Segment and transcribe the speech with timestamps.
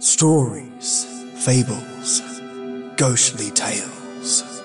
[0.00, 1.06] Stories,
[1.44, 2.22] fables,
[2.96, 4.62] ghostly tales.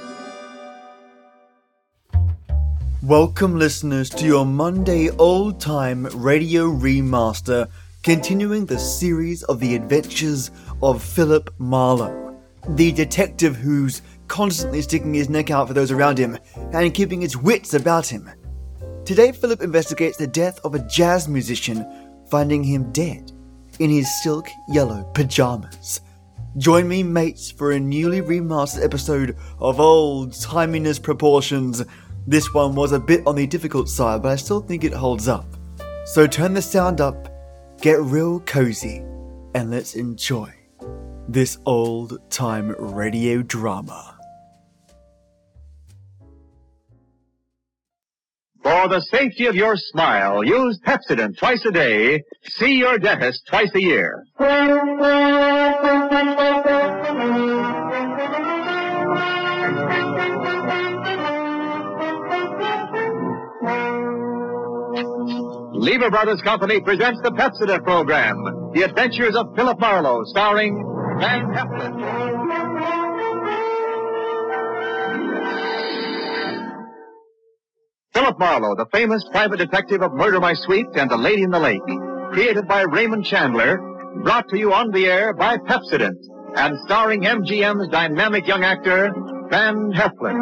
[3.01, 7.67] Welcome, listeners, to your Monday old time radio remaster,
[8.03, 10.51] continuing the series of the adventures
[10.83, 12.39] of Philip Marlowe,
[12.69, 16.37] the detective who's constantly sticking his neck out for those around him
[16.73, 18.29] and keeping his wits about him.
[19.03, 21.87] Today, Philip investigates the death of a jazz musician,
[22.29, 23.32] finding him dead
[23.79, 26.01] in his silk yellow pajamas.
[26.57, 31.83] Join me, mates, for a newly remastered episode of Old Timeyness Proportions.
[32.27, 35.27] This one was a bit on the difficult side, but I still think it holds
[35.27, 35.45] up.
[36.05, 37.29] So turn the sound up,
[37.81, 38.97] get real cozy,
[39.55, 40.53] and let's enjoy
[41.27, 44.12] this old time radio drama.
[48.63, 52.23] For the safety of your smile, use Pepsodent twice a day.
[52.45, 54.23] See your dentist twice a year.
[65.73, 70.81] Lever Brothers Company presents the Pepsodent program, The Adventures of Philip Marlowe, starring
[71.19, 72.42] Van Heflin.
[78.23, 81.59] Philip Marlowe, the famous private detective of Murder My Sweet and The Lady in the
[81.59, 81.81] Lake,
[82.31, 83.77] created by Raymond Chandler,
[84.23, 86.15] brought to you on the air by Pepsodent,
[86.55, 89.11] and starring MGM's dynamic young actor,
[89.49, 90.39] Van Heflin.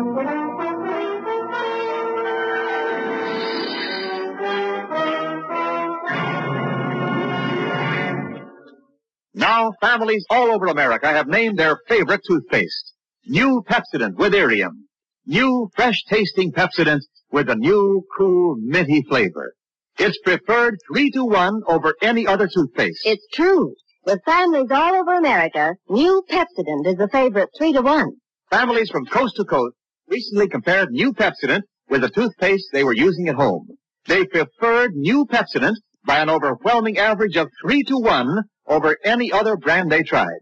[9.34, 12.94] Now, families all over America have named their favorite toothpaste.
[13.26, 14.88] New Pepsodent with Irium.
[15.26, 17.00] New fresh tasting Pepsodent
[17.32, 19.54] with a new cool minty flavor.
[19.98, 23.02] It's preferred three to one over any other toothpaste.
[23.04, 23.76] It's true.
[24.06, 28.14] With families all over America, new Pepsodent is the favorite three to one.
[28.50, 29.76] Families from coast to coast
[30.08, 33.68] recently compared new Pepsodent with the toothpaste they were using at home.
[34.08, 39.56] They preferred new Pepsodent by an overwhelming average of three to one over any other
[39.56, 40.40] brand they tried.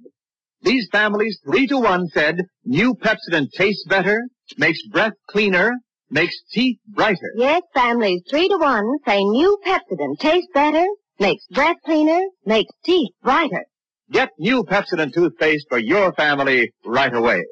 [0.61, 4.21] These families, three to one, said new Pepsodent tastes better,
[4.57, 5.73] makes breath cleaner,
[6.09, 7.31] makes teeth brighter.
[7.35, 10.85] Yes, families three to one say new Pepsodent tastes better,
[11.19, 13.65] makes breath cleaner, makes teeth brighter.
[14.11, 17.43] Get new Pepsodent toothpaste for your family right away.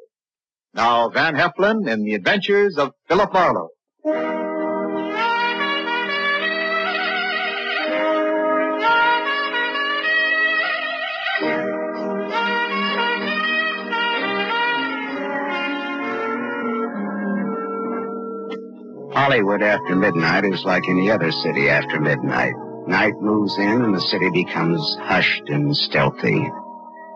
[0.74, 3.68] Now, Van Heflin in the adventures of Philip Marlowe.
[19.18, 22.54] Hollywood after midnight is like any other city after midnight.
[22.86, 26.48] Night moves in and the city becomes hushed and stealthy.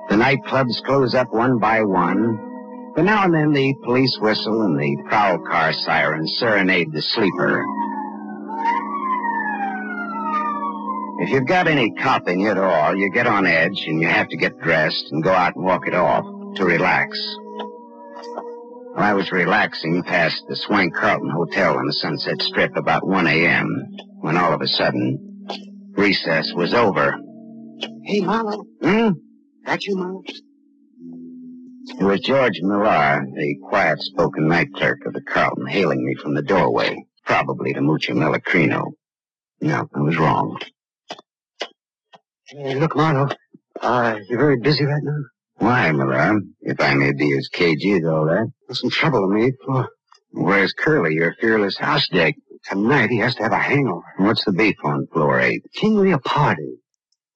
[0.09, 4.77] The nightclubs close up one by one, but now and then the police whistle and
[4.81, 7.65] the prowl car sirens serenade the sleeper.
[11.21, 14.09] If you've got any cop in you at all, you get on edge and you
[14.09, 16.25] have to get dressed and go out and walk it off
[16.57, 17.17] to relax.
[18.97, 23.87] I was relaxing past the Swank Carlton Hotel on the Sunset Strip about 1 a.m.
[24.21, 25.47] when all of a sudden,
[25.97, 27.17] recess was over.
[28.05, 28.65] Hey, Marlowe.
[28.83, 29.09] Hmm?
[29.65, 30.23] That you, Marlowe?
[32.01, 36.43] It was George Millar, the quiet-spoken night clerk of the Carlton, hailing me from the
[36.43, 38.93] doorway, probably to Mucho Melachrino.
[39.61, 40.59] No, I was wrong.
[42.47, 43.31] Hey, look, Marlowe.
[43.81, 45.23] Uh, you're very busy right now?
[45.63, 46.41] Why, Millar?
[46.63, 48.51] If I may be as cagey as all that.
[48.75, 49.53] Some trouble with me.
[49.65, 49.89] For
[50.33, 52.35] Where's Curly, your fearless house dick?
[52.69, 54.03] tonight, he has to have a hangover.
[54.19, 55.63] What's the beef on floor eight?
[55.75, 56.79] King Leopardi.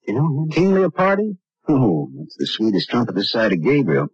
[0.09, 0.51] You know him?
[0.51, 1.37] King Leopardi?
[1.69, 4.09] Oh, that's the sweetest trump this side of Gabriel.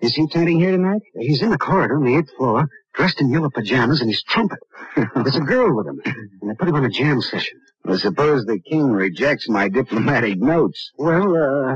[0.00, 1.02] Is he attending here tonight?
[1.18, 4.58] He's in the corridor on the eighth floor, dressed in yellow pajamas, and he's trumpet.
[4.96, 6.00] There's a girl with him,
[6.40, 7.58] and they put him on a jam session.
[7.84, 10.90] Well, suppose the king rejects my diplomatic notes.
[10.98, 11.74] Well, uh,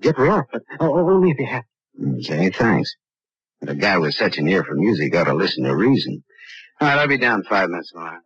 [0.00, 1.64] get her off, but oh, only if you have.
[1.98, 2.94] Hmm, say, thanks.
[3.60, 6.24] But a guy with such an ear for music ought to listen to reason.
[6.80, 8.20] All right, I'll be down five minutes, Millar.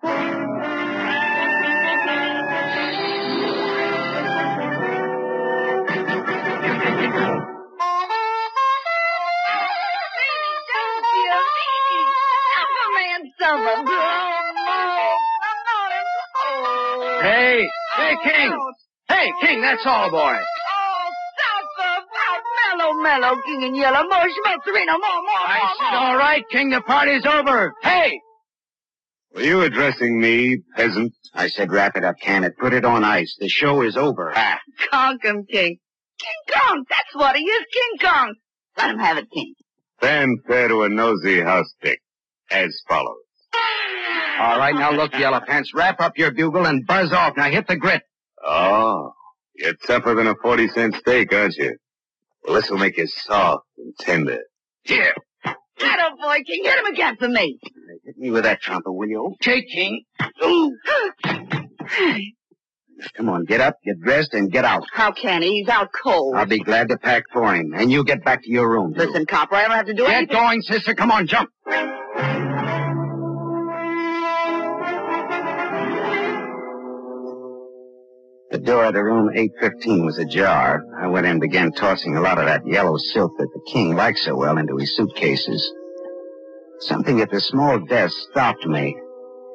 [17.23, 18.59] Hey, hey, King.
[19.09, 20.37] Hey, King, that's all, boy.
[22.99, 26.01] Salsa, pop, mellow, mellow, king and yellow, more schmelzerino, more, more, I more, said, more.
[26.01, 27.73] all right, King, the party's over.
[27.83, 28.21] Hey!
[29.35, 31.13] Were you addressing me, peasant?
[31.35, 32.57] I said, wrap it up, can it?
[32.59, 33.37] Put it on ice.
[33.39, 34.33] The show is over.
[34.35, 34.59] Ah.
[34.91, 35.79] Conk 'em, king.
[36.19, 36.85] King Kong.
[36.89, 38.35] That's what he is, King Kong.
[38.77, 39.55] Let him have it, King.
[40.01, 42.01] Fanfare to a nosy house dick,
[42.51, 43.17] as follows.
[44.41, 45.73] All right, now look, Yellow Pants.
[45.75, 47.37] Wrap up your bugle and buzz off.
[47.37, 48.03] Now hit the grit.
[48.45, 49.13] Oh,
[49.57, 51.77] you're tougher than a 40 cent steak, aren't you?
[52.49, 54.39] Well, this'll make you soft and tender.
[54.83, 55.13] Here.
[55.45, 56.65] That boy, King.
[56.65, 57.59] Hit him again for me.
[58.05, 59.35] Hit me with that trumpet, will you?
[59.35, 60.03] Okay, King.
[63.15, 64.83] Come on, get up, get dressed, and get out.
[64.93, 65.59] How can he?
[65.61, 66.35] He's out cold.
[66.37, 67.73] I'll be glad to pack for him.
[67.77, 68.95] And you get back to your room.
[68.97, 70.35] Listen, Copper, I don't have to do Get anything.
[70.35, 70.95] Get going, sister.
[70.95, 71.51] Come on, jump.
[78.51, 80.83] The door to room 815 was ajar.
[80.99, 83.95] I went in and began tossing a lot of that yellow silk that the king
[83.95, 85.71] liked so well into his suitcases.
[86.81, 88.97] Something at the small desk stopped me.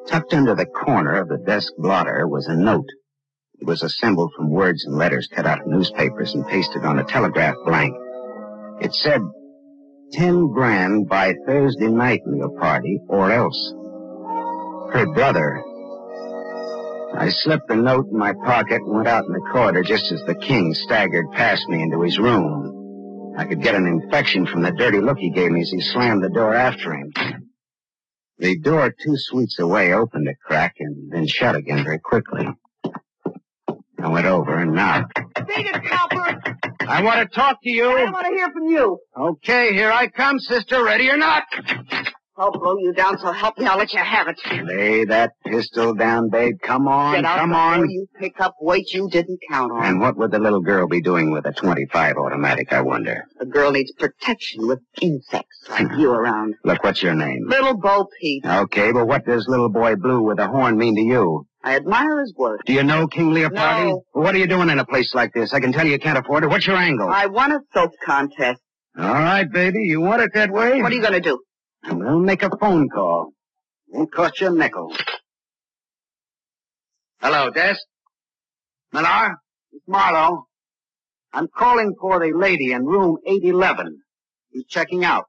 [0.08, 2.90] Tucked under the corner of the desk blotter was a note.
[3.60, 7.04] It was assembled from words and letters cut out of newspapers and pasted on a
[7.04, 7.96] telegraph blank.
[8.80, 9.22] It said,
[10.12, 12.22] 10 grand by Thursday night
[12.60, 13.74] party or else.
[14.94, 15.64] Her brother,
[17.16, 20.22] I slipped the note in my pocket and went out in the corridor just as
[20.26, 23.36] the king staggered past me into his room.
[23.38, 26.24] I could get an infection from the dirty look he gave me as he slammed
[26.24, 27.12] the door after him.
[28.40, 32.48] The door two suites away opened a crack and then shut again very quickly.
[34.00, 35.18] I went over and knocked.
[35.48, 36.42] Beat it, Copper.
[36.82, 37.86] I want to talk to you.
[37.90, 39.00] I want to hear from you.
[39.18, 40.84] Okay, here I come, sister.
[40.84, 41.44] Ready or not?
[42.36, 44.40] I'll blow you down, so help me, I'll let you have it.
[44.66, 46.56] Lay that pistol down, babe.
[46.64, 47.88] Come on, Get out come on.
[47.90, 49.84] you pick up weight you didn't count on.
[49.86, 53.26] And what would the little girl be doing with a 25 automatic, I wonder?
[53.40, 56.56] A girl needs protection with insects like you around.
[56.64, 57.46] Look, what's your name?
[57.48, 58.44] Little Bo Peep.
[58.46, 61.46] Okay, but what does little boy blue with a horn mean to you?
[61.64, 62.62] I admire his work.
[62.66, 63.54] Do you know King Leopardi?
[63.86, 64.04] No.
[64.14, 65.54] Well, what are you doing in a place like this?
[65.54, 66.48] I can tell you can't afford it.
[66.48, 67.10] What's your angle?
[67.10, 68.60] I won a soap contest.
[68.98, 69.80] All right, baby.
[69.84, 70.82] You want it that way?
[70.82, 71.40] What are you going to do?
[71.90, 73.32] We'll make a phone call.
[73.90, 74.94] Won't cost you a nickel.
[77.22, 77.76] Hello, Des.
[78.92, 79.36] Millar?
[79.72, 80.48] It's Marlowe.
[81.34, 84.02] I'm calling for the lady in room 811.
[84.52, 85.26] He's checking out.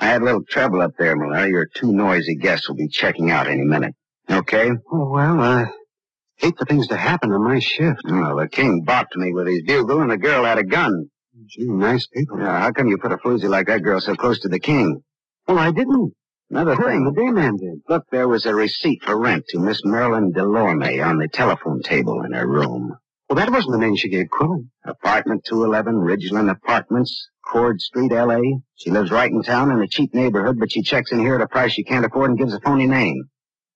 [0.00, 1.48] I had a little trouble up there, Millar.
[1.48, 3.94] Your two noisy guests will be checking out any minute.
[4.30, 4.70] Okay?
[4.92, 5.66] Oh, well, uh,
[6.38, 8.02] hate for things to happen on my shift.
[8.04, 11.10] Well, the king balked me with his bugle, and the girl had a gun.
[11.46, 12.38] Gee, nice people.
[12.38, 15.02] Now, how come you put a floozy like that girl so close to the king?
[15.46, 16.12] Well, I didn't.
[16.50, 17.34] Another thing, the thing.
[17.34, 17.82] dayman did.
[17.88, 22.22] Look, there was a receipt for rent to Miss Marilyn Delorme on the telephone table
[22.22, 22.96] in her room.
[23.28, 24.70] Well, that wasn't the name she gave Quillen.
[24.86, 28.40] Apartment 211, Ridgeland Apartments, Cord Street, L.A.
[28.76, 31.42] She lives right in town in a cheap neighborhood, but she checks in here at
[31.42, 33.28] a price she can't afford and gives a phony name.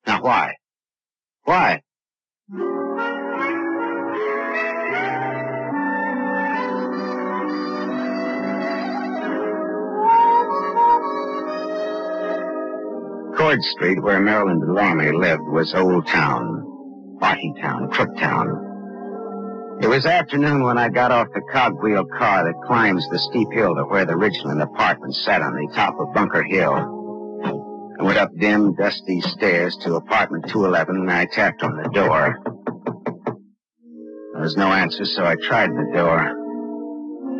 [0.06, 0.54] Now, why?
[1.44, 1.82] Why?
[13.42, 17.18] Cord Street, where Marilyn Delorme lived, was Old Town.
[17.18, 19.78] Party Town, Crook Town.
[19.82, 23.74] It was afternoon when I got off the cogwheel car that climbs the steep hill
[23.74, 26.72] to where the Ridgeland apartment sat on the top of Bunker Hill.
[27.98, 32.38] I went up dim, dusty stairs to apartment 211 and I tapped on the door.
[34.34, 36.28] There was no answer, so I tried the door.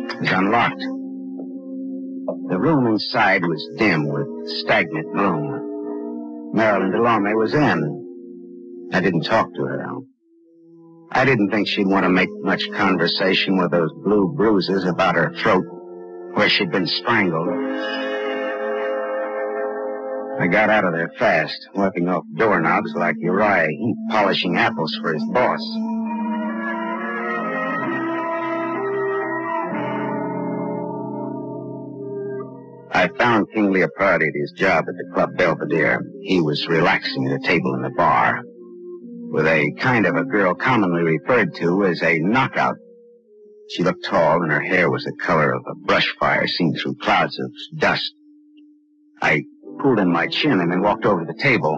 [0.09, 0.83] It was unlocked.
[2.49, 5.62] The room inside was dim with stagnant gloom.
[6.53, 8.89] Marilyn Delorme was in.
[8.93, 9.85] I didn't talk to her.
[11.11, 15.33] I didn't think she'd want to make much conversation with those blue bruises about her
[15.41, 15.65] throat
[16.35, 17.47] where she'd been strangled.
[20.39, 25.13] I got out of there fast, wiping off doorknobs like Uriah Heep polishing apples for
[25.13, 25.61] his boss.
[33.03, 35.99] I found King Leopardi at his job at the Club Belvedere.
[36.21, 40.55] He was relaxing at a table in the bar with a kind of a girl
[40.55, 42.77] commonly referred to as a knockout.
[43.71, 46.95] She looked tall and her hair was the color of a brush fire seen through
[47.01, 48.09] clouds of dust.
[49.21, 49.41] I
[49.81, 51.77] pulled in my chin and then walked over to the table.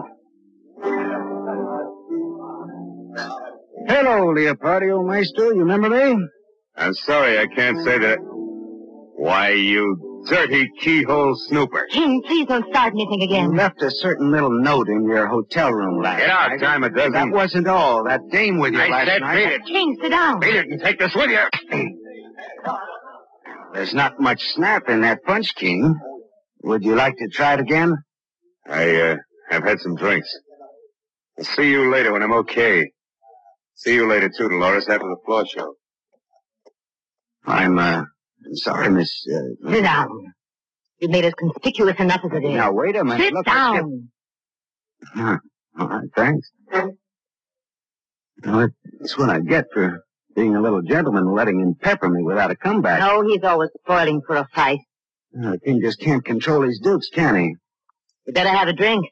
[3.88, 5.50] Hello, Leopardi, old maestro.
[5.50, 6.24] You remember me?
[6.76, 8.18] I'm sorry I can't say that.
[8.20, 11.86] Why, you dirty keyhole snooper.
[11.90, 13.54] King, please don't start anything You again.
[13.56, 16.60] left a certain little note in your hotel room last Get out, night.
[16.60, 17.12] time a dozen.
[17.12, 18.04] That wasn't all.
[18.04, 19.36] That dame with you I last said night.
[19.36, 19.64] beat it.
[19.66, 20.40] King, sit down.
[20.40, 21.44] Beat it and take this with you.
[23.72, 25.98] There's not much snap in that punch, King.
[26.62, 27.94] Would you like to try it again?
[28.68, 29.16] I, uh,
[29.50, 30.28] I've had some drinks.
[31.38, 32.90] I'll see you later when I'm okay.
[33.74, 35.74] See you later, too, Dolores, after the floor show.
[37.44, 38.04] I'm, uh,
[38.46, 39.70] I'm sorry, Miss, uh...
[39.70, 40.32] Sit down.
[40.98, 42.54] You've made us conspicuous enough as it is.
[42.54, 43.20] Now, wait a minute.
[43.20, 44.08] Sit Look, down.
[45.14, 45.38] Huh.
[45.78, 46.48] All right, thanks.
[48.44, 48.68] Well,
[49.00, 52.50] that's what I get for being a little gentleman and letting him pepper me without
[52.50, 53.00] a comeback.
[53.00, 54.80] No, he's always spoiling for a fight.
[55.36, 57.56] Uh, the king just can't control his dukes, can he?
[58.26, 59.06] You better have a drink.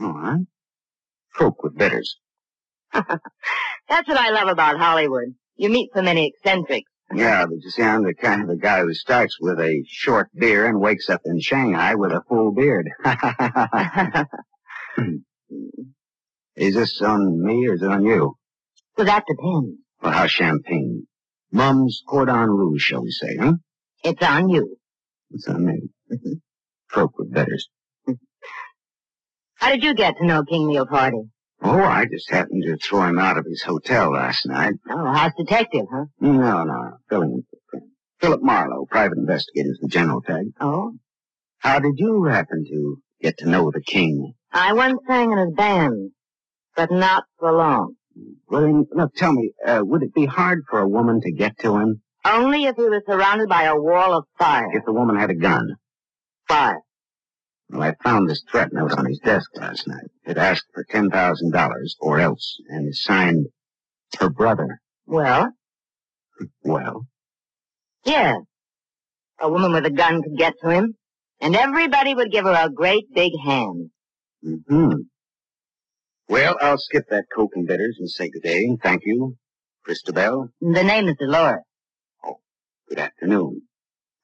[0.00, 0.40] All right.
[1.34, 2.18] Folk with bitters.
[2.92, 5.34] That's what I love about Hollywood.
[5.56, 6.90] You meet so many eccentrics.
[7.12, 10.30] Yeah, but you see, I'm the kind of the guy who starts with a short
[10.34, 12.88] beer and wakes up in Shanghai with a full beard.
[16.56, 18.36] is this on me or is it on you?
[18.96, 19.78] so that depends.
[20.02, 21.06] Well, how champagne?
[21.52, 23.54] Mumm's cordon rouge, shall we say, huh?
[24.02, 24.76] It's on you.
[25.30, 25.88] It's on me.
[26.88, 27.68] Folk with betters.
[29.56, 31.28] How did you get to know King Leopardi?
[31.66, 34.74] Oh, I just happened to throw him out of his hotel last night.
[34.90, 36.04] Oh, house detective, huh?
[36.20, 37.90] No, no, filling in for friend.
[38.20, 40.44] Philip Marlowe, private investigator, is the general tag.
[40.60, 40.92] Oh?
[41.58, 44.34] How did you happen to get to know the king?
[44.52, 46.10] I once sang in his band,
[46.76, 47.94] but not for long.
[48.48, 51.58] Well, then, look, tell me, uh, would it be hard for a woman to get
[51.60, 54.68] to him Only if he was surrounded by a wall of fire.
[54.72, 55.76] if the woman had a gun?
[56.46, 56.80] Fire.
[57.70, 60.10] Well, I found this threat note on his desk last night.
[60.24, 63.46] It asked for $10,000 or else, and is signed
[64.20, 64.80] her brother.
[65.06, 65.50] Well,
[66.62, 67.06] Well,
[68.04, 68.36] yes.
[69.40, 70.94] A woman with a gun could get to him,
[71.40, 73.90] and everybody would give her a great big hand.
[74.44, 74.92] Mm-hmm.
[76.28, 79.36] Well, I'll skip that Coke and bitters and say good day and thank you,
[79.84, 80.48] Christabel.
[80.60, 81.62] The name is Dolores.
[82.24, 82.38] Oh,
[82.88, 83.62] good afternoon,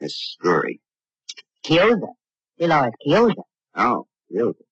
[0.00, 0.80] Miss Drury.
[1.64, 2.08] Chiozza.
[2.60, 3.42] Dolores Chiozza.
[3.74, 4.62] Oh, Chiozza.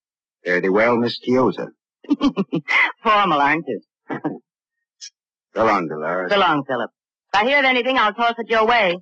[0.45, 1.67] Fare thee well, Miss Chiozza.
[3.03, 3.81] Formal, aren't you?
[5.55, 6.31] So long, Dolores.
[6.31, 6.91] So long, Philip.
[7.33, 8.97] If I hear of anything, I'll toss it your way.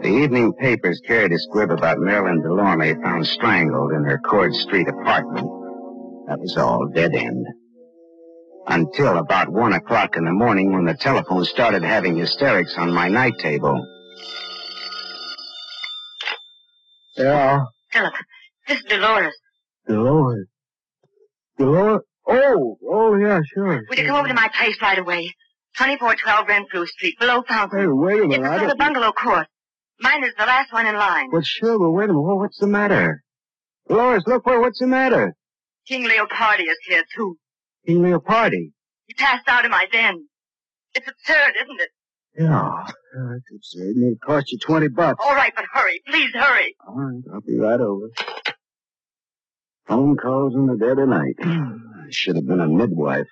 [0.00, 4.86] The evening papers carried a squib about Marilyn Delorme found strangled in her Cord Street
[4.88, 5.46] apartment.
[6.28, 7.44] That was all, dead end.
[8.70, 13.08] Until about one o'clock in the morning when the telephone started having hysterics on my
[13.08, 13.86] night table.
[17.16, 18.12] Yeah, Philip,
[18.68, 19.34] this is Dolores.
[19.86, 20.46] Dolores.
[21.58, 22.02] Dolores?
[22.28, 23.84] Oh, oh yeah, sure.
[23.88, 25.34] Would you come over to my place right away?
[25.78, 27.96] 2412 Renfrew Street, below Fountain.
[27.98, 28.44] wait a minute.
[28.44, 29.46] It's a sort of bungalow court.
[30.00, 31.30] Mine is the last one in line.
[31.32, 32.20] Well, sure, but wait a minute.
[32.20, 33.22] Well, what's the matter?
[33.88, 35.34] Dolores, look, where, what's the matter?
[35.86, 37.36] King Leopardi is here, too.
[37.88, 38.72] King Leopardi.
[39.06, 40.26] He passed out in my den.
[40.94, 41.88] It's absurd, isn't it?
[42.38, 43.96] Yeah, uh, that's absurd.
[43.96, 45.24] And it cost you 20 bucks.
[45.24, 46.02] All right, but hurry.
[46.06, 46.76] Please hurry.
[46.86, 48.10] All right, I'll be right over.
[49.86, 51.36] Phone calls in the dead of night.
[51.42, 53.26] I should have been a midwife.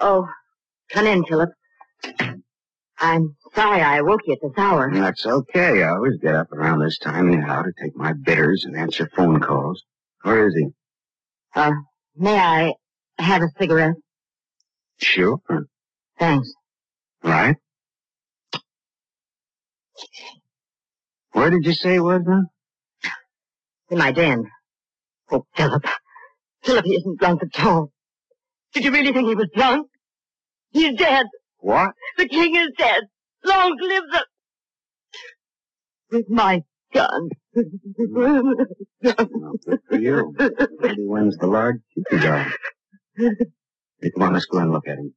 [0.00, 0.28] Oh,
[0.90, 1.50] come in, Philip.
[3.00, 4.90] I'm sorry I woke you at this hour.
[4.92, 5.82] That's okay.
[5.82, 9.40] I always get up around this time anyhow to take my bitters and answer phone
[9.40, 9.82] calls.
[10.22, 10.68] Where is he?
[11.54, 11.72] Uh,
[12.16, 12.72] may I
[13.18, 13.94] have a cigarette?
[15.00, 15.38] Sure.
[16.18, 16.52] Thanks.
[17.22, 17.56] Right.
[21.32, 22.46] Where did you say he was, then?
[23.90, 24.50] In my den.
[25.30, 25.84] Oh, Philip.
[26.64, 27.92] Philip, he isn't drunk at all.
[28.74, 29.88] Did you really think he was drunk?
[30.70, 31.26] He's dead.
[31.58, 31.92] What?
[32.16, 33.02] The king is dead.
[33.44, 34.26] Long live the...
[36.10, 37.30] With my gun.
[38.10, 38.54] Well,
[39.66, 40.34] good for you.
[40.80, 42.46] Maybe wins the large chicken dog.
[43.16, 45.14] Hey, come on, let's go and look at him.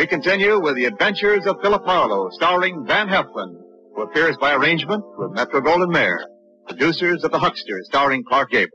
[0.00, 3.54] We continue with The Adventures of Philip Marlowe, starring Van Heflin,
[3.94, 6.24] who appears by arrangement with Metro-Goldwyn-Mayer.
[6.68, 8.70] Producers of The Huckster, starring Clark Gable.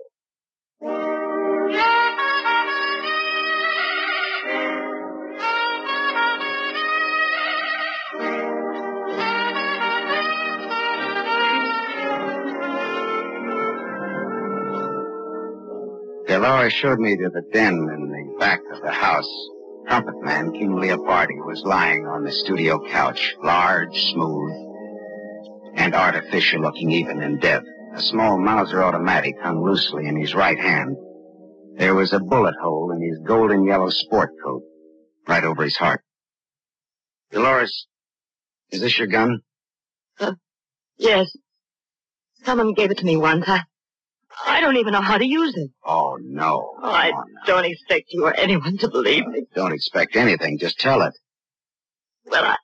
[16.28, 19.26] Dolores showed me to the den in the back of the house.
[19.88, 24.54] Trumpet man King Leopardi was lying on the studio couch, large, smooth,
[25.76, 27.64] and artificial looking even in death.
[27.94, 30.98] A small Mauser automatic hung loosely in his right hand.
[31.78, 34.64] There was a bullet hole in his golden yellow sport coat,
[35.28, 36.02] right over his heart.
[37.32, 37.88] Dolores,
[38.72, 39.42] is this your gun?
[40.20, 40.34] Uh,
[40.98, 41.28] yes.
[42.44, 43.48] Someone gave it to me once.
[43.48, 43.62] I,
[44.46, 45.72] I don't even know how to use it.
[45.86, 46.76] Oh, no.
[46.82, 49.44] Oh, I on don't expect you or anyone to believe me.
[49.56, 50.58] Don't expect anything.
[50.60, 51.14] Just tell it.
[52.26, 52.56] Well, I,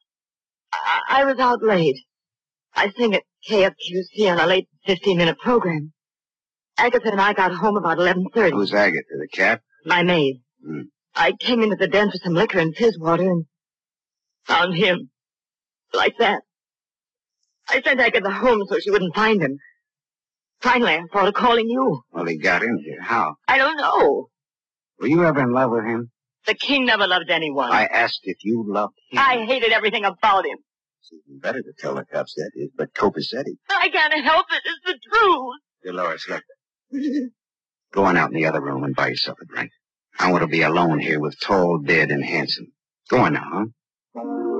[0.74, 1.98] I, I was out late.
[2.76, 5.94] I sing at KFQC on a late 15-minute program.
[6.78, 8.52] Agatha and I got home about 11.30.
[8.52, 9.62] Who's Agatha, the cat?
[9.86, 10.42] My maid.
[10.66, 10.82] Hmm.
[11.16, 13.46] I came into the den for some liquor and fizz water and
[14.46, 15.10] found him.
[15.94, 16.42] Like that.
[17.70, 19.58] I sent Agatha home so she wouldn't find him.
[20.62, 22.02] Finally, I thought of calling you.
[22.12, 23.02] Well, he got in here.
[23.02, 23.36] How?
[23.48, 24.28] I don't know.
[25.00, 26.12] Were you ever in love with him?
[26.46, 27.72] The king never loved anyone.
[27.72, 29.20] I asked if you loved him.
[29.20, 30.58] I hated everything about him.
[31.02, 33.58] It's even better to tell the cops that is, but Copacetti.
[33.70, 34.62] I can't help it.
[34.66, 35.56] It's the truth.
[35.84, 36.44] Dolores, look.
[37.94, 39.72] Go on out in the other room and buy yourself a drink.
[40.20, 42.68] I want to be alone here with tall, dead, and handsome.
[43.10, 43.66] Go on now,
[44.16, 44.51] huh?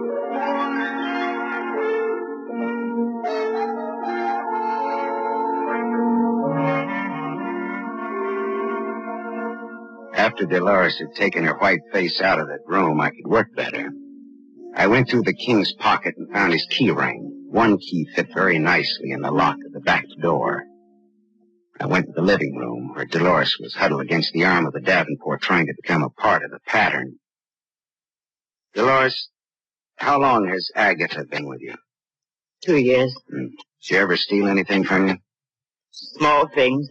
[10.32, 13.92] After Dolores had taken her white face out of that room, I could work better.
[14.74, 17.48] I went through the king's pocket and found his key ring.
[17.50, 20.64] One key fit very nicely in the lock of the back door.
[21.82, 24.80] I went to the living room where Dolores was huddled against the arm of the
[24.80, 27.20] Davenport trying to become a part of the pattern.
[28.74, 29.28] Dolores,
[29.98, 31.76] how long has Agatha been with you?
[32.64, 33.14] Two years.
[33.30, 33.48] Hmm.
[33.48, 35.18] Did she ever steal anything from you?
[35.92, 36.88] Small things.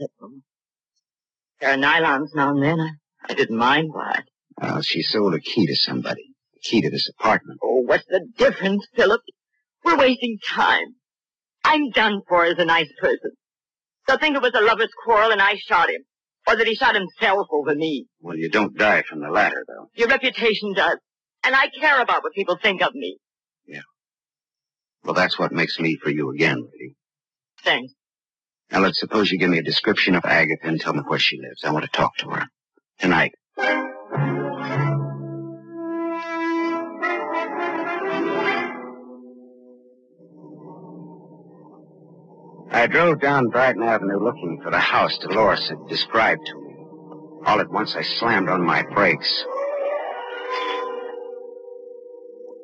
[1.59, 2.81] There are nylons now and then.
[2.81, 2.91] I,
[3.29, 4.23] I didn't mind why.
[4.61, 6.35] Well, she sold a key to somebody.
[6.55, 7.61] The key to this apartment.
[7.63, 9.21] Oh, what's the difference, Philip?
[9.85, 10.97] We're wasting time.
[11.65, 13.33] I'm done for as a nice person.
[14.07, 16.03] They'll think it was a lover's quarrel and I shot him.
[16.47, 18.07] Or that he shot himself over me.
[18.21, 19.91] Well, you don't die from the latter, though.
[19.95, 20.97] Your reputation does.
[21.45, 23.19] And I care about what people think of me.
[23.67, 23.83] Yeah.
[25.05, 26.97] Well, that's what makes me for you again, lady.
[27.63, 27.93] Thanks.
[28.73, 31.39] Now, let's suppose you give me a description of Agatha and tell me where she
[31.41, 31.63] lives.
[31.65, 32.47] I want to talk to her.
[33.01, 33.33] Tonight.
[42.73, 46.75] I drove down Brighton Avenue looking for the house Dolores had described to me.
[47.47, 49.45] All at once, I slammed on my brakes.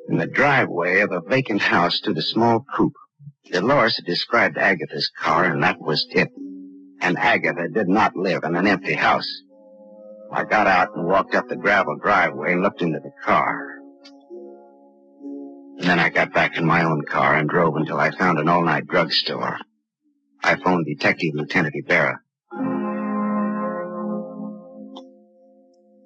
[0.09, 2.93] In the driveway of a vacant house stood a small coupe.
[3.51, 6.29] Dolores had described Agatha's car, and that was it.
[7.01, 9.27] And Agatha did not live in an empty house.
[10.31, 13.77] I got out and walked up the gravel driveway and looked into the car.
[15.79, 18.49] And then I got back in my own car and drove until I found an
[18.49, 19.57] all-night drugstore.
[20.43, 22.19] I phoned Detective Lieutenant Ibarra.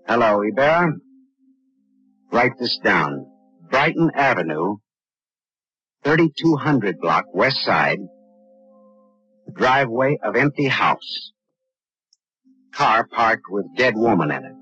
[0.08, 0.94] Hello, Ibarra.
[2.32, 3.26] Write this down.
[3.70, 4.78] Brighton Avenue,
[6.04, 8.00] 3200 block, west side.
[9.54, 11.32] Driveway of empty house.
[12.74, 14.56] Car parked with dead woman in it.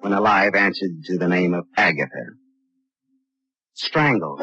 [0.00, 2.26] When alive, answered to the name of Agatha.
[3.74, 4.40] Strangled.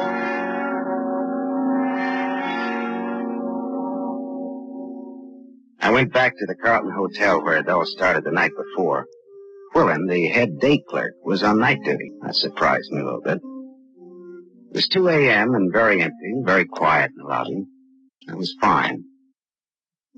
[5.80, 9.06] I went back to the Carlton Hotel where it all started the night before.
[9.72, 12.10] Quillen, the head day clerk, was on night duty.
[12.22, 13.38] That surprised me a little bit.
[14.70, 15.54] It was 2 a.m.
[15.54, 17.64] and very empty, very quiet in the lobby.
[18.34, 19.04] Was fine.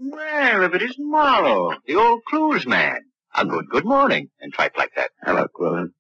[0.03, 3.01] Well, if it isn't Marlowe, the old cruise man.
[3.35, 5.11] A good good morning, and tripe like that.
[5.23, 5.91] Hello, Quillen.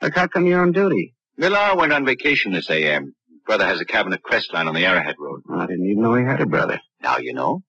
[0.00, 1.14] Look, how come you're on duty?
[1.36, 3.14] Millar went on vacation this AM.
[3.44, 5.42] Brother has a cabin at Crestline on the Arrowhead Road.
[5.52, 6.80] I didn't even know he had a brother.
[7.02, 7.60] Now you know.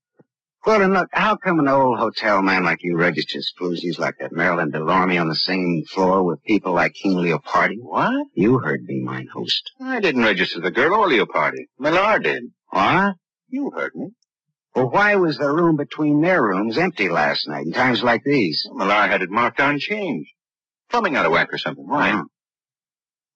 [0.66, 4.72] Quillen, look, how come an old hotel man like you registers floozies like that Marilyn
[4.72, 7.76] Delorme on the same floor with people like King Leopardi?
[7.82, 8.28] What?
[8.36, 9.72] You heard me, mine host.
[9.82, 11.66] I didn't register the girl or Leopardi.
[11.78, 12.44] Millar did.
[12.70, 13.16] What?
[13.50, 14.12] You heard me.
[14.76, 18.64] Well, why was the room between their rooms empty last night in times like these?
[18.74, 20.28] Millar had it marked on change.
[20.90, 21.88] Plumbing out of whack or something.
[21.88, 22.14] Why?
[22.14, 22.26] Oh.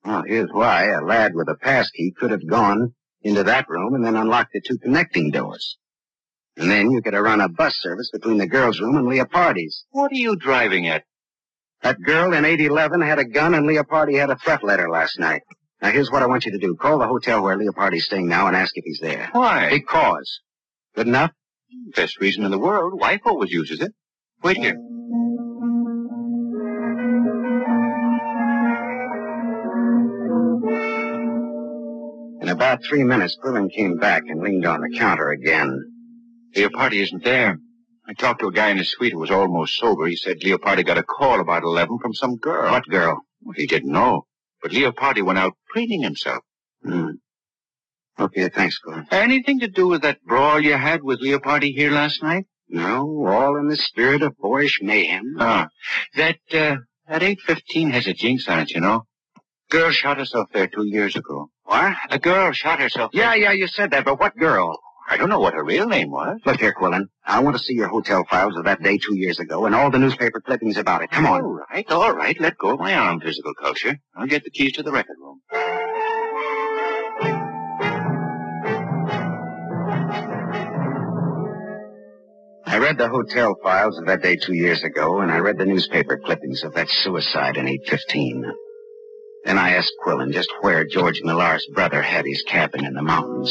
[0.06, 0.86] Well, here's why.
[0.86, 4.54] A lad with a pass key could have gone into that room and then unlocked
[4.54, 5.78] the two connecting doors.
[6.58, 9.84] And then you could have run a bus service between the girls' room and Leopardi's.
[9.90, 11.04] What are you driving at?
[11.82, 15.42] That girl in 811 had a gun and Leopardi had a threat letter last night.
[15.82, 16.76] Now, here's what I want you to do.
[16.76, 19.30] Call the hotel where Leopardi's staying now and ask if he's there.
[19.34, 19.70] Why?
[19.70, 20.40] Because.
[20.96, 21.32] Good enough?
[21.96, 23.00] Best reason in the world.
[23.00, 23.92] Wife always uses it.
[24.44, 24.78] Wait here.
[32.42, 35.80] In about three minutes, Quillen came back and leaned on the counter again.
[36.56, 37.60] Leopardi isn't there.
[38.08, 40.06] I talked to a guy in his suite who was almost sober.
[40.06, 42.72] He said Leopardi got a call about 11 from some girl.
[42.72, 43.20] What girl?
[43.42, 44.28] Well, he didn't know.
[44.62, 46.44] But Leopardi went out preening himself.
[46.84, 47.10] Hmm.
[48.18, 49.08] Okay, thanks, Quillen.
[49.12, 52.46] Anything to do with that brawl you had with Leopardi here last night?
[52.70, 55.36] No, all in the spirit of boyish mayhem.
[55.40, 55.68] Ah,
[56.16, 59.06] that, uh, that 815 has a jinx on it, you know.
[59.70, 61.50] Girl shot herself there two years ago.
[61.64, 61.96] What?
[62.10, 63.24] A girl shot herself there.
[63.24, 64.80] Yeah, yeah, you said that, but what girl?
[65.08, 66.40] I don't know what her real name was.
[66.46, 67.10] Look here, Quillen.
[67.26, 69.92] I want to see your hotel files of that day two years ago and all
[69.92, 71.12] the newspaper clippings about it.
[71.12, 71.42] Come on.
[71.44, 72.40] All right, all right.
[72.40, 74.00] Let go of my arm, physical culture.
[74.16, 75.18] I'll get the keys to the record
[82.76, 85.66] I read the hotel files of that day two years ago, and I read the
[85.66, 88.52] newspaper clippings of that suicide in 815.
[89.46, 93.50] Then I asked Quillen just where George Millar's brother had his cabin in the mountains.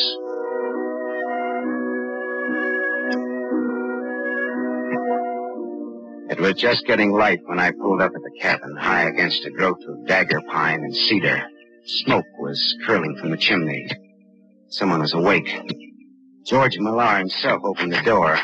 [6.30, 9.50] It was just getting light when I pulled up at the cabin, high against a
[9.50, 11.44] growth of dagger pine and cedar.
[11.86, 13.88] Smoke was curling from the chimney.
[14.68, 15.48] Someone was awake.
[16.44, 18.38] George Millar himself opened the door.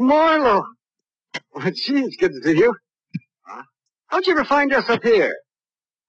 [0.00, 0.64] Oh, Marlowe.
[1.54, 2.74] Well, gee, it's good to see you.
[3.42, 3.62] Huh?
[4.06, 5.36] How'd you ever find us up here?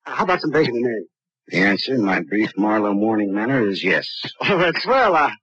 [0.03, 1.09] How about some bacon and eggs?
[1.47, 4.07] The answer in my brief Marlowe morning manner is yes.
[4.41, 5.15] Oh, that's swell.
[5.15, 5.33] I,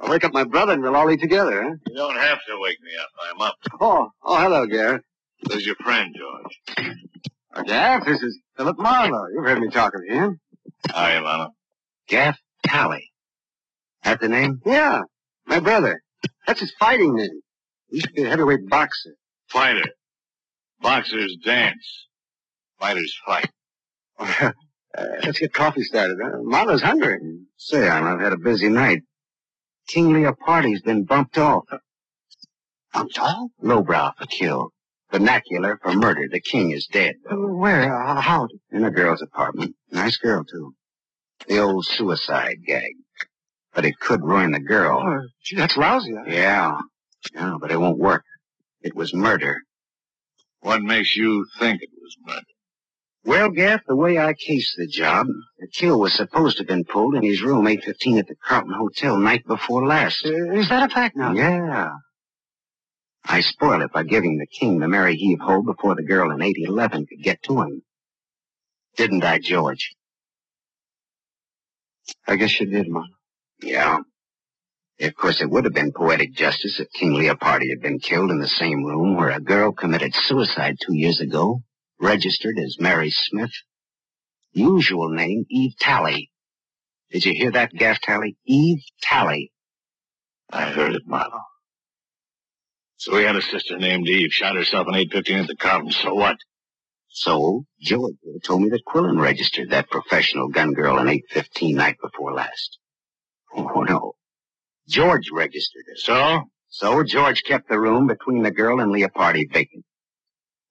[0.00, 1.74] I'll wake up my brother and we'll all eat together, huh?
[1.86, 3.08] You don't have to wake me up.
[3.30, 3.54] I'm up.
[3.80, 5.02] Oh, oh, hello, Garrett.
[5.48, 6.96] Who's your friend, George?
[7.54, 9.26] Uh, Gaff, this is Philip Marlowe.
[9.32, 10.40] You've heard me talk of him.
[10.90, 11.50] Hi, Lana.
[12.08, 13.10] Gaff Tally.
[14.02, 14.60] That the name?
[14.66, 15.02] Yeah,
[15.46, 16.02] my brother.
[16.46, 17.40] That's his fighting name.
[17.88, 19.14] He used to be a heavyweight boxer.
[19.48, 19.90] Fighter.
[20.80, 22.06] Boxers dance.
[22.78, 23.50] Fighters fight.
[24.18, 24.52] uh,
[25.24, 26.18] let's get coffee started.
[26.22, 26.38] Huh?
[26.42, 27.18] Marlowe's hungry.
[27.56, 29.02] Say, I've had a busy night.
[29.88, 31.64] King party's been bumped off.
[32.92, 33.50] Bumped off?
[33.60, 34.70] Lowbrow for kill.
[35.12, 36.28] Vernacular for murder.
[36.30, 37.16] The king is dead.
[37.30, 37.94] Uh, where?
[37.94, 38.48] Uh, how?
[38.72, 39.76] In a girl's apartment.
[39.90, 40.74] Nice girl, too.
[41.46, 42.94] The old suicide gag.
[43.74, 45.02] But it could ruin the girl.
[45.04, 46.14] Oh, gee, that's lousy.
[46.26, 46.80] Yeah.
[47.32, 48.24] Yeah, but it won't work.
[48.82, 49.62] It was murder.
[50.60, 52.42] What makes you think it was murder?
[53.24, 55.26] Well, Gaff, the way I cased the job,
[55.58, 58.74] the kill was supposed to have been pulled in his room 815 at the Carlton
[58.74, 60.26] Hotel night before last.
[60.26, 61.32] Uh, is that a fact now?
[61.32, 61.92] Yeah.
[63.24, 66.42] I spoiled it by giving the king the Mary Heave Ho before the girl in
[66.42, 67.82] 811 could get to him.
[68.96, 69.94] Didn't I, George?
[72.26, 73.08] I guess you did, Marlowe.
[73.62, 74.00] Yeah.
[75.00, 78.38] Of course, it would have been poetic justice if King Leopardi had been killed in
[78.38, 81.62] the same room where a girl committed suicide two years ago,
[82.00, 83.50] registered as Mary Smith.
[84.52, 86.30] Usual name, Eve Tally.
[87.10, 88.36] Did you hear that, Gaff Tally?
[88.46, 89.52] Eve Tally.
[90.50, 91.40] I heard it, Marlowe.
[92.96, 95.90] So he had a sister named Eve, shot herself in 815 at the Carlton.
[95.90, 96.36] So what?
[97.08, 102.32] So, George told me that Quillen registered that professional gun girl in 815 night before
[102.32, 102.78] last.
[103.54, 104.14] Oh, no.
[104.88, 105.96] George registered her.
[105.96, 106.42] So?
[106.68, 109.84] So George kept the room between the girl and Leopardi vacant.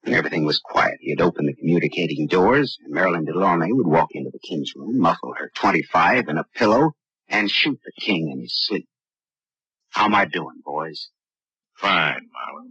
[0.04, 0.98] And everything was quiet.
[1.00, 5.00] He had opened the communicating doors, and Marilyn Delorme would walk into the king's room,
[5.00, 6.92] muffle her 25 in a pillow,
[7.30, 8.88] and shoot the king in his sleep.
[9.92, 11.08] How am I doing, boys?
[11.76, 12.70] Fine, Marlowe.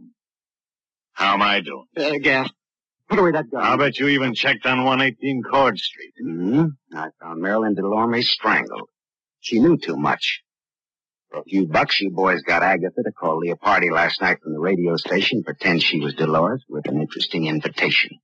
[1.14, 1.86] How am I doing?
[1.96, 2.50] Uh, Gaff,
[3.08, 3.62] put away that gun.
[3.62, 6.12] I'll bet you even checked on 118 Cord Street.
[6.22, 6.96] Mm-hmm.
[6.96, 8.88] I found Marilyn Delorme strangled.
[9.40, 10.42] She knew too much.
[11.32, 14.60] For a few bucks, you boys got Agatha to call Leopardi last night from the
[14.60, 18.18] radio station, pretend she was Dolores with an interesting invitation.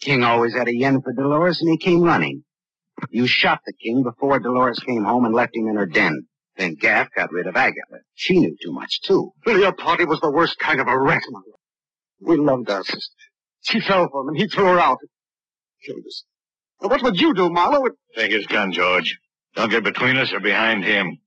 [0.00, 2.44] King always had a yen for Dolores, and he came running.
[3.10, 6.26] You shot the king before Dolores came home and left him in her den.
[6.56, 7.98] Then Gaff got rid of Agatha.
[8.14, 9.32] She knew too much, too.
[9.46, 11.58] Leopardi was the worst kind of a rat, Marlowe.
[12.22, 13.24] We loved our sister.
[13.60, 14.98] She fell for him, and he threw her out.
[15.84, 16.24] Killed us.
[16.80, 17.90] Now, what would you do, Marlowe?
[18.16, 19.18] Take his gun, George.
[19.54, 21.18] Don't get between us or behind him.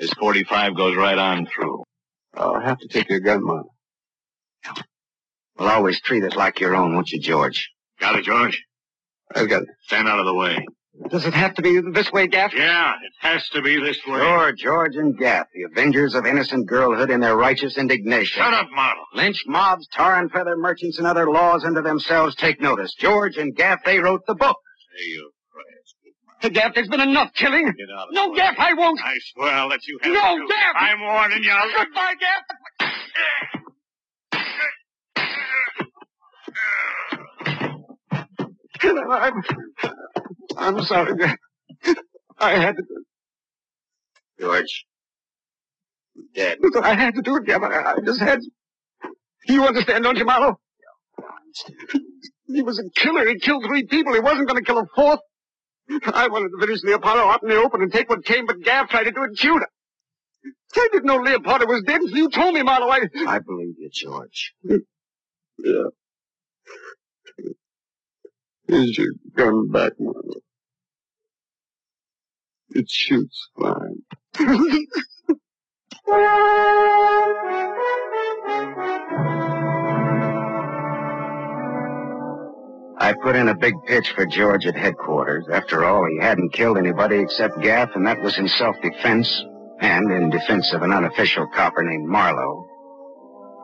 [0.00, 1.84] His 45 goes right on through.
[2.34, 3.70] Oh, I'll have to take your gun, Marlowe.
[5.58, 7.68] Well, always treat it like your own, won't you, George?
[8.00, 8.64] Got it, George?
[9.34, 9.68] I've got it.
[9.84, 10.66] Stand out of the way.
[11.10, 12.52] Does it have to be this way, Gaff?
[12.54, 14.20] Yeah, it has to be this way.
[14.20, 18.42] Sure, George and Gaff, the avengers of innocent girlhood in their righteous indignation.
[18.42, 19.04] Shut up, Marlowe.
[19.14, 22.94] Lynch mobs, tar and feather merchants, and other laws unto themselves take notice.
[22.98, 24.56] George and Gaff, they wrote the book.
[24.96, 25.30] Say your
[26.40, 26.54] prayers.
[26.54, 27.64] Hey, Gaff, there's been enough killing.
[27.66, 28.36] Get out of the No, way.
[28.38, 29.00] Gaff, I won't.
[29.02, 30.48] I swear I'll let you have No, it, too.
[30.48, 30.74] Gaff!
[30.76, 31.50] I'm warning you.
[31.50, 32.42] I'll- Goodbye, Gaff.
[38.82, 39.42] I'm,
[40.56, 41.36] I'm sorry, Gaff.
[42.38, 43.04] I had to do it.
[44.40, 44.84] George.
[46.16, 46.58] I'm dead.
[46.60, 47.62] Look, I had to do it, Gaff.
[47.62, 48.50] I, I just had to.
[49.46, 50.58] You understand, don't you, Marlowe?
[52.46, 53.26] He was a killer.
[53.28, 54.14] He killed three people.
[54.14, 55.20] He wasn't going to kill a fourth.
[55.90, 58.90] I wanted to finish Leopardi out in the open and take what came, but Gaff
[58.90, 59.64] tried to do it in.
[60.76, 62.88] I didn't know Leopardi was dead until you told me, Marlowe.
[62.88, 63.00] I...
[63.26, 64.54] I believe you, George.
[65.58, 65.88] Yeah.
[68.68, 70.40] Here's your gun back, Marlowe.
[72.70, 74.02] It shoots fine.
[83.10, 85.44] I put in a big pitch for George at headquarters.
[85.52, 89.44] After all, he hadn't killed anybody except Gaff, and that was in self-defense
[89.80, 92.68] and in defense of an unofficial copper named Marlowe.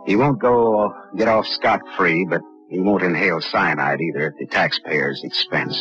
[0.05, 5.23] He won't go get off scot-free, but he won't inhale cyanide either at the taxpayer's
[5.23, 5.77] expense.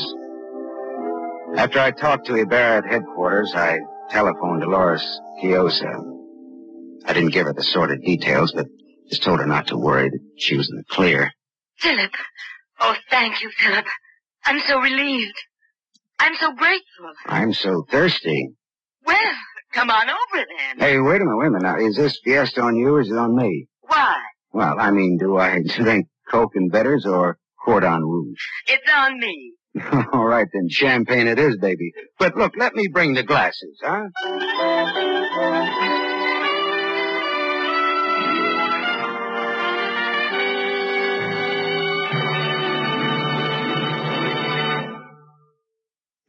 [1.58, 3.80] After I talked to Ibarra at headquarters, I
[4.12, 6.04] telephoned Dolores Chiozza.
[7.08, 8.68] I didn't give her the sordid details, but
[9.10, 11.32] just told her not to worry that she was in the clear.
[11.80, 12.12] Philip.
[12.80, 13.86] Oh, thank you, Philip.
[14.46, 15.36] I'm so relieved.
[16.20, 17.12] I'm so grateful.
[17.26, 18.50] I'm so thirsty.
[19.06, 19.32] Well,
[19.74, 20.80] come on over then.
[20.80, 21.64] Hey, wait a minute, wait a minute.
[21.64, 23.68] Now, is this fiesta on you or is it on me?
[23.82, 24.16] Why?
[24.54, 28.40] Well, I mean, do I drink Coke and bitters or Cordon Rouge?
[28.68, 29.54] It's on me.
[30.14, 31.92] All right, then champagne it is, baby.
[32.18, 34.06] But look, let me bring the glasses, huh?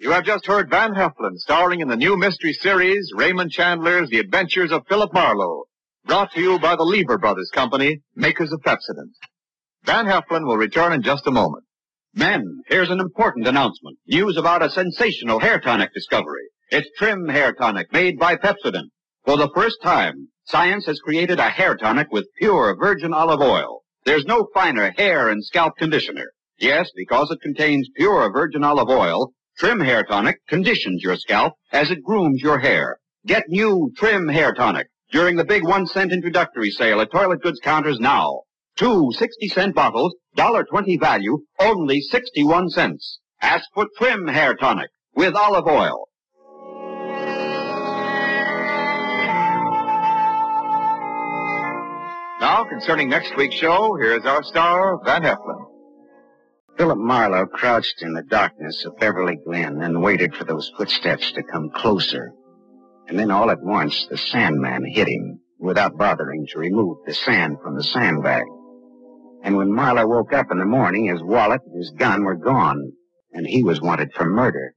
[0.06, 4.20] You have just heard Van Heflin starring in the new mystery series, Raymond Chandler's The
[4.20, 5.64] Adventures of Philip Marlowe,
[6.04, 9.10] brought to you by the Lever Brothers Company, makers of Pepsodent.
[9.82, 11.64] Van Heflin will return in just a moment.
[12.14, 13.98] Men, here's an important announcement.
[14.06, 16.46] News about a sensational hair tonic discovery.
[16.70, 18.90] It's Trim Hair Tonic made by Pepsodent.
[19.24, 23.82] For the first time, science has created a hair tonic with pure virgin olive oil.
[24.04, 26.30] There's no finer hair and scalp conditioner.
[26.60, 31.90] Yes, because it contains pure virgin olive oil, Trim Hair Tonic conditions your scalp as
[31.90, 32.98] it grooms your hair.
[33.24, 37.58] Get new Trim Hair Tonic during the big one cent introductory sale at toilet goods
[37.62, 38.42] counters now.
[38.76, 43.18] Two 60 cent bottles, $1.20 value, only 61 cents.
[43.40, 46.08] Ask for Trim Hair Tonic with olive oil.
[52.38, 55.65] Now, concerning next week's show, here's our star, Van Heflin.
[56.76, 61.42] Philip Marlowe crouched in the darkness of Beverly Glen and waited for those footsteps to
[61.42, 62.32] come closer.
[63.08, 67.56] And then all at once, the Sandman hit him without bothering to remove the sand
[67.62, 68.44] from the sandbag.
[69.42, 72.92] And when Marlowe woke up in the morning, his wallet and his gun were gone,
[73.32, 74.74] and he was wanted for murder.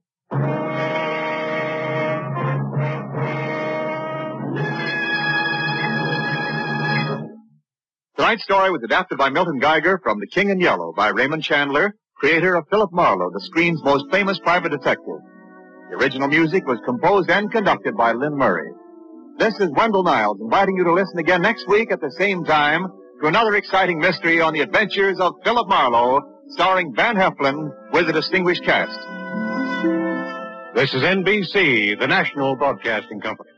[8.30, 11.96] Tonight's story was adapted by Milton Geiger from The King in Yellow by Raymond Chandler,
[12.14, 15.18] creator of Philip Marlowe, the screen's most famous private detective.
[15.90, 18.70] The original music was composed and conducted by Lynn Murray.
[19.38, 22.86] This is Wendell Niles inviting you to listen again next week at the same time
[23.20, 28.12] to another exciting mystery on the adventures of Philip Marlowe, starring Van Heflin with a
[28.12, 28.96] distinguished cast.
[30.76, 33.50] This is NBC, the National Broadcasting Company.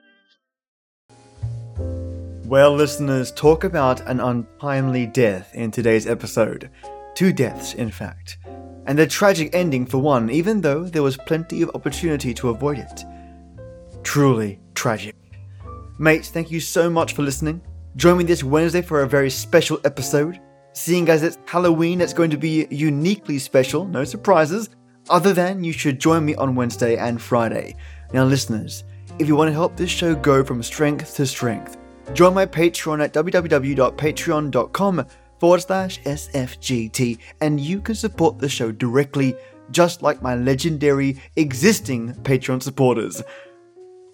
[2.52, 6.68] Well, listeners, talk about an untimely death in today's episode.
[7.14, 8.36] Two deaths, in fact.
[8.84, 12.76] And a tragic ending for one, even though there was plenty of opportunity to avoid
[12.76, 13.06] it.
[14.02, 15.16] Truly tragic.
[15.98, 17.62] Mates, thank you so much for listening.
[17.96, 20.38] Join me this Wednesday for a very special episode.
[20.74, 24.68] Seeing as it's Halloween, it's going to be uniquely special, no surprises,
[25.08, 27.76] other than you should join me on Wednesday and Friday.
[28.12, 28.84] Now, listeners,
[29.18, 31.78] if you want to help this show go from strength to strength,
[32.14, 35.06] join my Patreon at www.patreon.com
[35.38, 39.34] forward slash SFGT, and you can support the show directly,
[39.70, 43.22] just like my legendary existing Patreon supporters.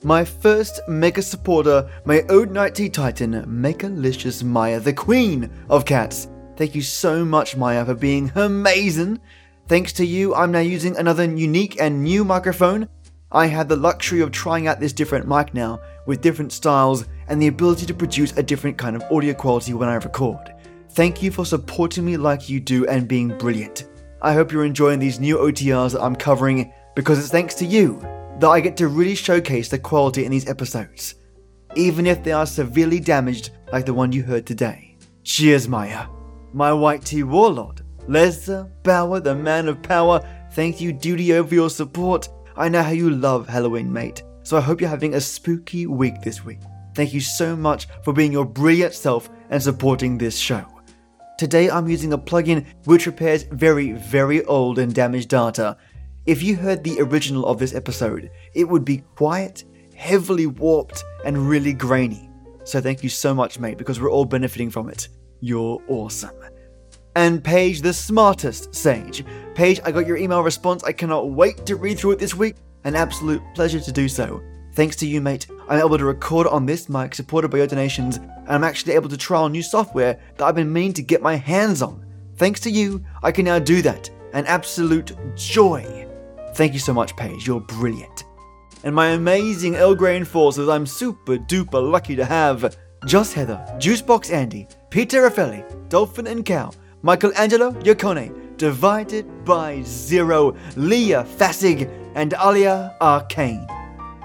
[0.04, 6.28] My first mega supporter, my Oud Night Tea Titan, Megalicious Mayah, the queen of cats.
[6.56, 9.20] Thank you so much, Mayah, for being amazing.
[9.66, 12.88] Thanks to you, I'm now using another unique and new microphone.
[13.30, 17.40] I have the luxury of trying out this different mic now, with different styles, and
[17.40, 20.54] the ability to produce a different kind of audio quality when I record.
[20.90, 23.88] Thank you for supporting me like you do and being brilliant.
[24.20, 28.00] I hope you're enjoying these new OTRs that I'm covering because it's thanks to you
[28.40, 31.14] that I get to really showcase the quality in these episodes,
[31.76, 34.96] even if they are severely damaged like the one you heard today.
[35.22, 36.08] Cheers, Mayah.
[36.52, 40.20] My white tea warlord, Lesnar Bower, the man of power,
[40.52, 42.28] thank you, duty, over your support.
[42.56, 44.22] I know how you love Halloween, mate.
[44.42, 46.60] So I hope you're having a spooky week this week.
[46.98, 50.66] Thank you so much for being your brilliant self and supporting this show.
[51.38, 55.76] Today I'm using a plugin which repairs very, very old and damaged data.
[56.26, 59.62] If you heard the original of this episode, it would be quiet,
[59.94, 62.28] heavily warped, and really grainy.
[62.64, 65.06] So thank you so much, mate, because we're all benefiting from it.
[65.38, 66.34] You're awesome.
[67.14, 69.24] And Paige, the smartest sage.
[69.54, 70.82] Paige, I got your email response.
[70.82, 72.56] I cannot wait to read through it this week.
[72.82, 74.42] An absolute pleasure to do so.
[74.78, 78.18] Thanks to you, mate, I'm able to record on this mic supported by your donations,
[78.18, 81.34] and I'm actually able to trial new software that I've been meaning to get my
[81.34, 82.06] hands on.
[82.36, 84.08] Thanks to you, I can now do that.
[84.34, 86.06] An absolute joy.
[86.54, 87.44] Thank you so much, Paige.
[87.44, 88.22] You're brilliant.
[88.84, 94.68] And my amazing Earl Grey enforcers, I'm super duper lucky to have JusHeather, Juicebox Andy,
[94.90, 96.70] Peter Raffaelli, Dolphin and Cow,
[97.02, 103.66] Michael Angelo Yacone, Divided by Zero, Leah Fasig, and Alia Arcane.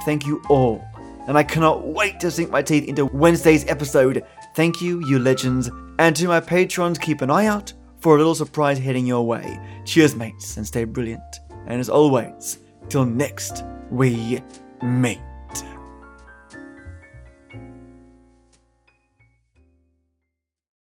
[0.05, 0.83] Thank you all.
[1.27, 4.23] And I cannot wait to sink my teeth into Wednesday's episode.
[4.55, 5.69] Thank you, you legends.
[5.99, 9.59] And to my patrons, keep an eye out for a little surprise heading your way.
[9.85, 11.39] Cheers, mates, and stay brilliant.
[11.67, 14.41] And as always, till next we
[14.81, 15.21] meet.